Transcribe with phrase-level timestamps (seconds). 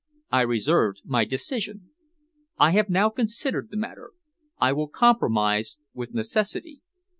[0.31, 1.91] I reserved my decision.
[2.57, 4.13] I have now considered the matter.
[4.59, 6.81] I will compromise with necessity.